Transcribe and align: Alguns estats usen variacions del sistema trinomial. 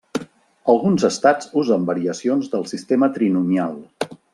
Alguns 0.73 1.05
estats 1.09 1.53
usen 1.65 1.87
variacions 1.91 2.51
del 2.57 2.69
sistema 2.75 3.15
trinomial. 3.19 3.83